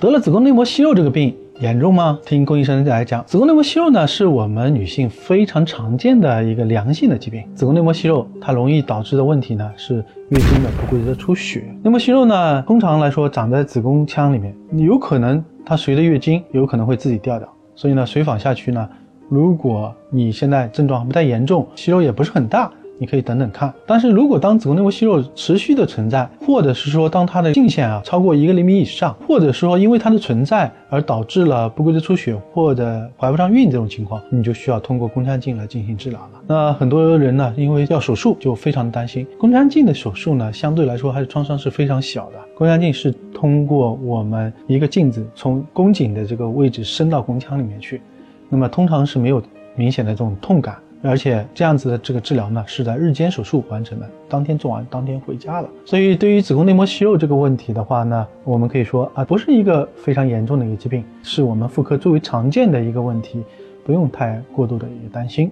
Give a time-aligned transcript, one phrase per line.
[0.00, 2.18] 得了子宫内膜息肉这个病严重吗？
[2.24, 7.44] 听龚医生来讲，子宫内膜息肉呢是我们女性非常常见的一个良性的疾病。
[7.54, 9.96] 子宫内膜息肉它容易导致的问题呢是
[10.30, 11.64] 月经的不规则出血。
[11.82, 18.88] 内膜息肉呢通常来说长在子宫腔里面，有可能它随着月经有可能会自己掉掉，所以呢随访下去呢，
[19.28, 22.72] 如果你现在症状不太严重，息肉也不是很大。
[23.00, 36.42] 你可以等等看，但是如果当子宫内膜息肉持续的存在，或者是说当它的径线啊超过一个厘米以上，或者说因为它的存在而导致了不规则出血或者怀不上孕这种情况，你就需要通过宫腔镜来进行治疗了。
[36.46, 39.26] 那很多人呢，因为要手术就非常担心。
[39.38, 42.38] 宫腔镜的手术呢，相对来说还是创伤是非常小的。
[42.54, 48.02] 宫腔镜是通过我们一个镜子从宫颈的这个位置伸到宫腔里面去，
[48.50, 49.42] 那么通常是没有
[49.74, 50.76] 明显的这种痛感。
[51.02, 55.68] 而且这样子的这个治疗呢，是在日间手术完成的，当天做完当天回家了。
[55.84, 63.42] 所以对于子宫内膜息肉这个问题的话呢，我们可以说啊，不是一个非常严重的一个疾病，是我们妇科最为常见的一个问题，
[63.84, 65.50] 不用太过度的一个担心。